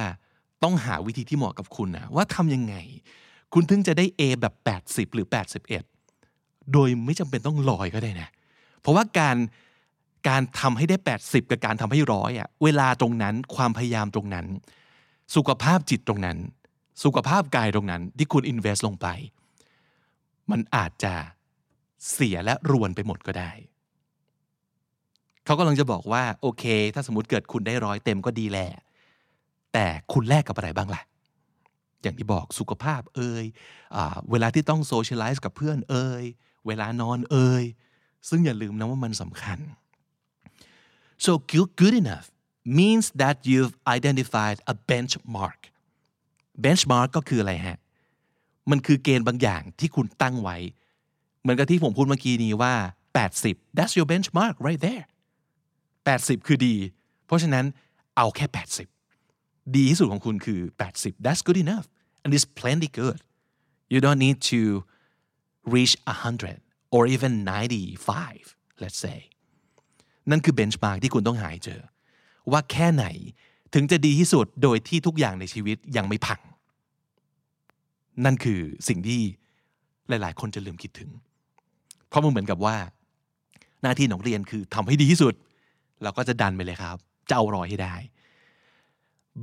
[0.63, 2.77] ต้องหาวิธีที่เหมาะกับคุณนะว่าทำยังไง
[3.55, 5.27] คุณถึงจะได้ A แบบ 80 หรือ
[5.99, 8.29] 81 โดยไม่จำเป็นต้องลอยก็ได้นะ
[8.81, 9.37] เพราะว่าการ
[10.29, 14.47] การทำให้ได้ 80 กับการทำให้ร้อยอะเวลาตรงนั้นความพยายามตรงนั้น
[15.37, 16.39] สุขภาพจิตตรงนั้น
[17.05, 19.07] สุขภาพกายตรงนั้น ที่คุณ invest ลงไป
[20.51, 21.15] มันอาจจะ
[22.13, 23.51] เสียและรวนไปหมดก็ได้
[25.49, 28.71] เขากำลังจะบอกว่าโอเค ถ้าสมมติเกิดคุณได้ร้อยเต็มก็ดีแหละ
[29.73, 31.03] แต่คุณแลกกับอะไรบ้างล่ะ
[32.03, 33.45] อย่างที่บอกสุขภาพเอ่ย
[34.31, 36.25] เวลาที่ต้องโซเชียลไลซ์กับเพื่อนเอ่ย
[36.67, 37.65] เวลานอนเอ่ย
[38.29, 39.59] ซึ่งอย่าลืมนะว่ามันสำคัญ
[41.25, 42.27] so good good enough
[42.79, 45.61] means that you've identified a benchmark
[46.65, 47.79] benchmark ก็คืออะไรฮะ
[48.71, 50.57] มันคือเกณฑ์บางอย่างที่คุณตั้งไว้
[51.41, 52.75] เหมือนกับที่ผมพูดเมื่อกี้นี้ว่า
[53.25, 55.07] 80 that's your benchmark right there
[56.17, 56.75] 80 คือดี
[57.27, 57.65] เพราะฉะนั้น
[58.17, 58.47] เอาแค่
[59.11, 60.61] 80 ดีที่สุดของคุณคือ
[60.93, 61.87] 80 that's good enough
[62.23, 63.19] and it's plenty good
[63.93, 64.61] you don't need to
[65.75, 67.33] reach 100 or even
[68.03, 69.19] 95 let's say
[70.31, 71.81] นั่นคือ benchmark ที่คุณต้องหาเจอ
[72.53, 73.07] ว่าแค่ไหน
[73.75, 76.41] ถึงจะดีที่สุดโดยที่ทุกอย่างในชีวิตยังไม่พัง
[78.25, 79.21] นั่นคือสิ่งที่
[80.09, 81.11] หลาย ๆ คนจะลืมคิดถึง
[82.09, 82.77] เพราะมันเหมือนกับว่า
[83.83, 85.35] หน้าที่ของเรียนคือทำให้ดีที่สุด
[86.03, 86.97] เราก็จะดันไปเลยครับ
[87.29, 87.95] จะเอารอยให้ได้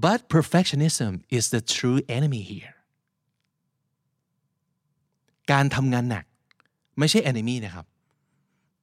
[0.03, 2.75] but perfectionism is the true enemy here
[5.51, 6.25] การทำงานหนัก
[6.99, 7.85] ไม่ใช่ enemy นะครับ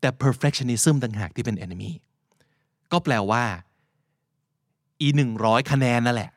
[0.00, 1.92] แต่ perfectionism ต่างหากที่เป็น enemy
[2.92, 3.44] ก็แปลว่า
[5.00, 6.30] อีหนึ่งร้อยคะแนนนั่นแหละ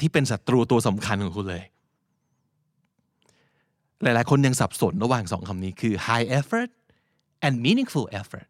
[0.00, 1.64] ที่เป็นศัตรูตัวสำคัญของคุณเลย
[4.02, 6.70] หลายๆ คนยังสับสนระหว่างสองคำนี้คือ high effort
[7.46, 8.48] and meaningful effort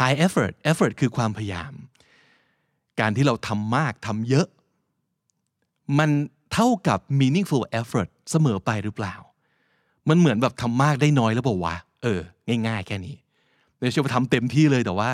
[0.00, 1.72] high effort effort คือความพยายาม
[3.00, 4.46] การที่เราทำมากทำเยอะ
[5.98, 6.10] มัน
[6.52, 9.14] เท่ากับ meaningful effort เสมอไปหรือเปล่า
[10.08, 12.20] มันเหมือนแบบทำมากได้น้อยแล้วบอกว่าเออ
[12.66, 13.16] ง่าย ๆ แค่นี้
[13.78, 15.10] เดี๋ยวจะทำเต็มที่เลยแต่ว่า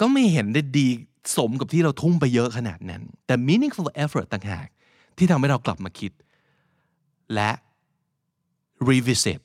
[0.00, 0.88] ก็ไม่เห็นได้ดี
[1.36, 4.68] สมกับที่เราทุ่มไปเยอะขนาดนั้น แต่ meaningful effort ต่างหาก
[5.16, 6.12] ที่ทำให้เรากลับมาคิด
[7.34, 7.50] และ
[8.88, 9.40] revisit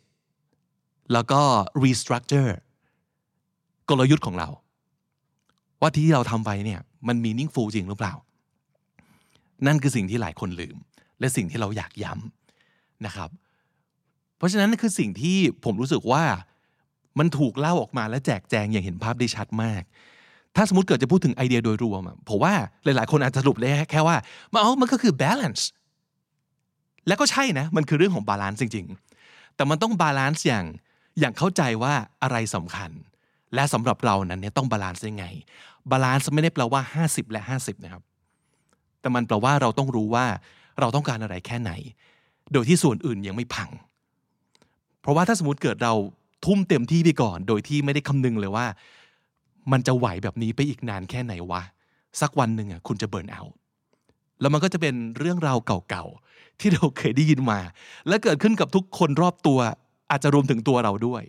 [1.14, 1.42] แล้วก็
[1.84, 2.54] restructure
[3.90, 4.50] กลยุทธ์ของเรา
[5.82, 8.14] ว่าที่เราทำไปเนี่ยมัน meaningful จริงหรือเปล่า
[9.68, 10.78] นั่นคือสิ่งที่หลายคนลืม
[11.20, 13.30] และสิ่งที่เราอยากย้ำนะครับ
[14.38, 16.24] เพราะฉะนั้นนั่คือสิ่งที่ผมรู้สึกว่า
[17.20, 19.84] มันถูกเล่าออกมาและแจกแจงอย่างเห็นภาพได้ชัดมาก
[20.56, 24.16] ถ้าสมมติเกิดจะพูดถึงไอเดียโดยรวมผมว่าหลาย ๆ คนอาจจะสรุปได้แค่ว่า
[24.52, 25.64] มันอ๋อมันก็คือ balance
[27.08, 28.86] และก็ใช่นะ มันคือเรื่องของ balance จริง
[29.22, 30.66] ๆ แต่มันต้อง balance อย่าง
[31.20, 31.94] อย่างเข้าใจว่า
[32.24, 32.92] อะไรสำคัญ
[33.56, 35.26] และสำหรับเรานั้นเนี่ยต้อง balance ยังไง
[35.92, 38.04] balance ไม่ได้แปลว่า 50 และ 50 นะครับ
[39.00, 40.26] แต่มันแปลว่าเราต้องรู้ว่า
[40.80, 41.72] เราต้องการอะไรแค่ไหน
[42.54, 43.70] โดยที่ส่วนอื่นยังไม่พัง
[45.02, 45.94] เพราะว่าถ้าสมมติเกิดเรา
[46.46, 48.66] ทุ่มเต็มที่ไปก่อน โดยที่ไม่ได้คำนึงเลยว่า
[49.72, 51.62] มันจะไหวแบบนี้ไปอีกนานแค่ไหนวะ
[52.22, 53.56] สักวันหนึ่งอะคุณจะเบิร์นเอาท์
[54.42, 55.58] แล้วมันก็จะเป็นเรื่องราว
[55.90, 57.60] เก่าๆ ที่เราเคยได้ยินมา
[58.08, 59.60] และเกิดขึ้นกับทุกคนรอบตัว
[60.12, 61.24] อาจจะรวมถึงตัวเราด้วย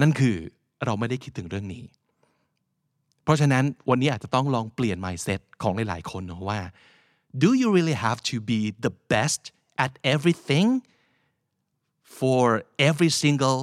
[0.00, 0.36] นั่นคือ
[0.84, 1.84] เราไม่ได้คิดถึงเรื่องนี้
[3.24, 6.60] เพราะฉะนั้นวันนี้อาจจะต้องลองเปลี่ยน mindset ของหลายๆ คนนะว่า
[7.42, 9.42] do you really have to be the best
[9.84, 10.68] at everything
[12.18, 12.44] for
[12.88, 13.60] every single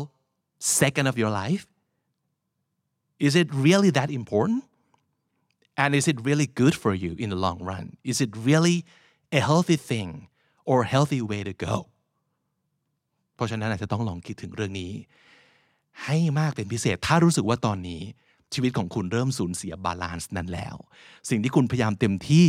[0.79, 1.63] second of your life
[3.27, 4.61] is it really that important
[5.81, 8.77] and is it really good for you in the long run is it really
[9.39, 10.09] a healthy thing
[10.71, 11.75] or healthy way to go
[13.35, 14.91] เพราะฉะนั้นอาจจะต้องลองคิดถึงเรื่องนี้
[16.03, 18.01] ให้มากเป็นพิเศษ ถ้ารู้สึกว่าตอนนี้
[18.53, 20.75] ชีวิตของคุณเริ่มสูญเสีย balance นั้นแล้ว
[21.29, 22.47] สิ่งที่คุณพยายามเต็มที่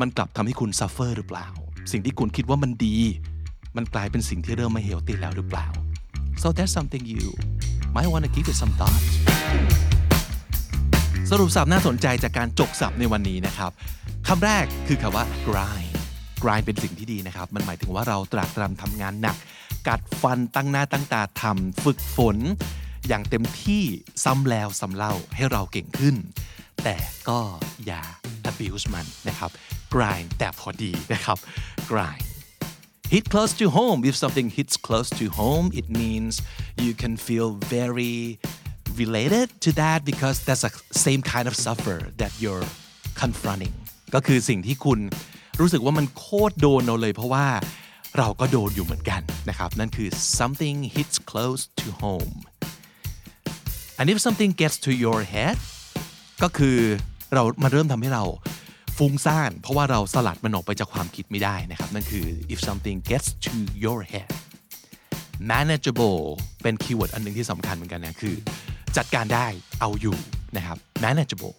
[0.00, 1.48] มันกลับทำให้คุณ suffer หรือเปล่า
[1.92, 2.96] สิ่งที่คุณคิดว่ามันดี
[3.76, 5.66] มันกลายเป็นสิ่งที่เริ่มไม่เฮลตี้แล้วหรือเปล่า
[6.42, 7.26] so that's something you
[7.94, 9.02] might want to give it some thought
[11.30, 13.70] สรุปสับน่าสนใจจากการจกสับในวันนี้นะครับ
[14.26, 15.92] คำแรกคือคำว่า grind
[16.42, 19.36] grind เป็นสิ่งที่ดีนะครับ มันหมายถึงว่าเราตรากตรำทำงานหนัก
[19.88, 22.36] กัดฟันตั้งหน้าตั้งตาทำฝึกฝน
[23.08, 23.82] อย่างเต็มที่
[24.24, 26.16] ซ้ำแล้วซ้ำเล่าให้เราเก่งขึ้น
[26.84, 26.96] แต่
[27.28, 27.40] ก็
[27.86, 28.02] อย่า
[28.50, 29.50] abuse มันนะครับ
[29.94, 31.38] grind แต่พอดีนะครับ
[31.90, 32.26] grind
[33.12, 36.32] hit close to home if something hits close to home it means
[36.84, 38.16] you can feel very
[39.02, 40.72] related to that because that's a
[41.06, 42.66] same kind of suffer that you're
[43.22, 43.74] confronting
[44.14, 44.98] ก็คือสิ่งที่คุณ
[45.60, 47.46] รู้สึกว่ามันโคตรโดนเราเลยเพราะว่า
[48.18, 52.34] เราก็โดนอยู่เหมือนกันนะครับ นั่นคือ something hits close to home
[53.98, 55.56] and if something gets to your head
[56.42, 56.78] ก็คือ
[57.34, 58.24] เรามันเริ่มทำให้เรา
[58.98, 64.30] ฟุ้งซ่าน เพราะว่าเราสลัดมันออกไปจากความคิดไม่ได้นะครับ นั่นคือ if something gets to your head
[65.52, 66.20] manageable
[66.62, 68.34] เป็นคีย์เวิร์ดอันหนึงที่สำคัญเหมือนกันนะคือ
[68.96, 69.46] จัดการได้
[69.80, 70.16] เอาอยู่
[70.56, 71.54] นะครับ manageable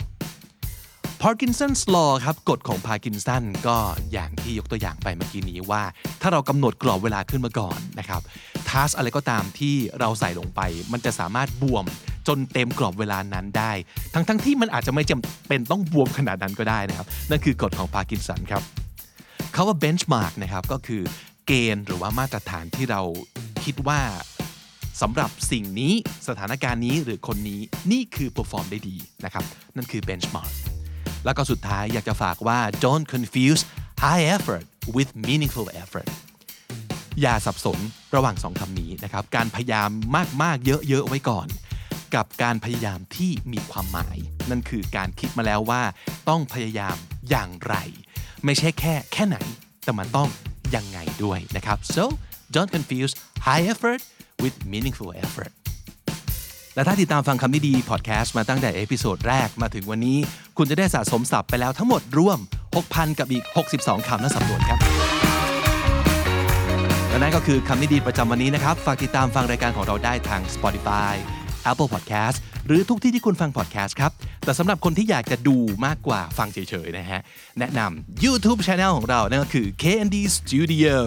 [1.24, 3.78] Parkinson's law ครับกฎของพาร์กินสันก็
[4.14, 5.84] อย่างที่ยกตัวอย่างไปเมื่อกี้นี้ว่า
[6.22, 8.22] ถ้าเรากำหนดกรอบเวลาขึ้นมาก่อนนะครับ
[8.70, 11.86] task อะไรก็ตามที่เราใส่ลงไป มันจะสามารถบวม
[12.28, 13.72] จนเต็มกรอบเวลานั้นได้
[14.14, 18.64] ทั้งๆที่มันอาจจะไม่จำเป็นต้องบวมขนาดนั้นก็ได้นะครับ นั่นคือกฎของพาร์กินสันครับ
[19.56, 21.02] คำว่า benchmark นะครับก็คือ
[21.48, 23.02] เกณฑ์หรือว่ามาตรฐานที่เรา
[23.64, 24.00] คิดว่า
[25.02, 25.94] สำหรับสิ่งนี้
[26.28, 29.44] สถานการณ์นี้หรือคนนี้นี่คือ perform ได้ดีนะครับ
[29.76, 30.54] นั่นคือ benchmark
[31.28, 33.62] แล้วก็สุดท้ายอยากจะฝากว่า don't confuse
[34.06, 36.10] high effort with meaningful effort
[37.22, 37.80] อย่าสับสน
[38.16, 39.90] ระหว่างสองคำนี้นะครับ การพยายาม
[40.44, 41.48] มาก ๆ เยอะ ๆ ไว้ก่อน
[42.16, 44.18] กับการพยายามที่มีความหมาย
[44.50, 45.82] นั่นคือการคิดมาแล้วว่า
[46.30, 46.96] ต้องพยายาม
[47.30, 47.76] อย่างไร
[48.46, 49.38] ไม่ใช่แค่แค่ไหน
[49.84, 50.30] แต่มันต้อง
[50.76, 52.04] ยังไงด้วยนะครับ so
[52.54, 53.14] don't confuse
[53.48, 54.02] high effort
[54.44, 55.52] with meaningful effort
[56.78, 60.18] และถ้าติดตามฟังคำนี้ดีพอดแคสต์มาตั้งแต่ episode แรกมาถึงวันนี้
[60.58, 62.40] คุณจะได้สะสมศัพท์ไปแล้วทั้งหมดรวม
[62.78, 63.44] 6,000 กับอีก
[63.76, 64.80] 62 คำและสำนวนครับ
[67.10, 71.14] และนั่นก็คือคำนี้ดีประจำวันนี้นะครับ ฝากติดตามฟังรายการของเราได้ทาง Spotify
[71.72, 74.12] Apple Podcast หรือทุกที่ที่คุณฟัง podcast ครับ
[74.44, 77.22] แต่สำหรับคนที่อยากจะดูมากกว่าฟังเฉยๆนะฮะ
[77.60, 80.98] แนะนำ YouTube Channel ของเรานั่นก็คือ KND Studio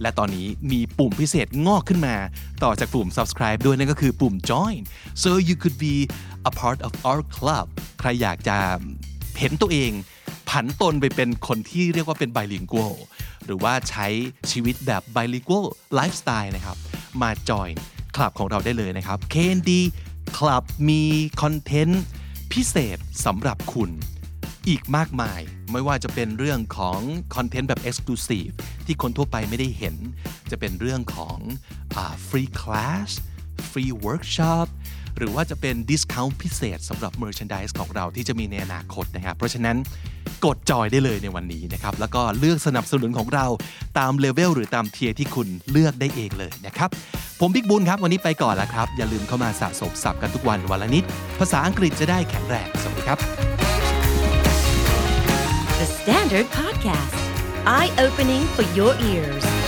[0.00, 2.16] และตอนนี้มีปุ่มพิเศษงอกขึ้นมา
[2.64, 4.80] ต่อจากปุ่ม subscribe ด้วยนั่นก็คือปุ่ม join
[5.22, 5.94] so you could be
[6.50, 7.66] a part of our club
[8.00, 8.56] ใครอยากจะ
[9.38, 9.90] เห็นตัวเอง
[10.48, 12.94] ผันตนไปเป็นคนที่เรียกว่าเป็น bilingual
[13.44, 14.06] หรือว่าใช้
[14.50, 15.64] ชีวิตแบบ bilingual
[15.98, 16.76] lifestyle นะครับ
[17.22, 17.74] มา join
[18.16, 19.70] คลับของเราได้เลยนะครับ KND
[20.38, 21.02] Club มี
[21.42, 22.02] คอนเทนต์
[22.52, 23.90] พิเศษสำหรับคุณ
[24.68, 25.40] อีกมากมาย
[25.72, 27.00] ไม่ว่าจะเป็นเรื่องของ
[27.34, 28.52] คอนเทนต์แบบ Exclusive
[28.86, 29.96] ที่คนทั่วไปไม่ได้เห็น
[30.50, 31.38] จะเป็นเรื่องของ
[32.28, 33.10] free class
[33.70, 34.68] free workshop
[35.16, 39.76] หรือว่าจะเป็นดิส count พิเศษสำหรับ Merchandise ของเราที่จะมีในอนาคตนะครับเพราะฉะนั้น
[40.46, 43.46] กดจอยได้เลยในวันนี้นะครับแล้วก็เลือกสนับสนุนของเรา
[43.98, 46.90] ตาม level หรือตาม tier ที่คุณเลือกได้เองเลยนะครับ
[47.40, 51.04] ผมบิ๊กบุญครับวันนี้ไปก่อนแล้วครับ อย่าลืมเข้ามาสะสมศัพท์กันทุกวันวันละนิด
[51.38, 53.18] ภาษาอังกฤษจะได้แข็งแรงสวัสดีครับ
[55.80, 57.16] The Standard Podcast,
[57.66, 59.61] eye opening for your ears.